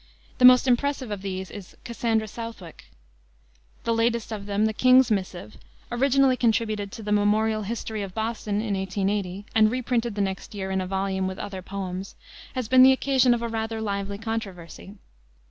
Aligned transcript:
The 0.39 0.45
most 0.45 0.67
impressive 0.67 1.11
of 1.11 1.21
these 1.21 1.51
is 1.51 1.77
Cassandra 1.83 2.27
Southwick. 2.27 2.85
The 3.83 3.93
latest 3.93 4.31
of 4.31 4.47
them, 4.47 4.65
the 4.65 4.73
King's 4.73 5.11
Missive, 5.11 5.57
originally 5.91 6.35
contributed 6.35 6.91
to 6.93 7.03
the 7.03 7.11
Memorial 7.11 7.61
History 7.61 8.01
of 8.01 8.15
Boston 8.15 8.61
in 8.61 8.73
1880, 8.73 9.45
and 9.53 9.69
reprinted 9.69 10.15
the 10.15 10.21
next 10.21 10.55
year 10.55 10.71
in 10.71 10.81
a 10.81 10.87
volume 10.87 11.27
with 11.27 11.37
other 11.37 11.61
poems, 11.61 12.15
has 12.55 12.67
been 12.67 12.81
the 12.81 12.93
occasion 12.93 13.35
of 13.35 13.43
a 13.43 13.47
rather 13.47 13.79
lively 13.79 14.17
controversy. 14.17 14.95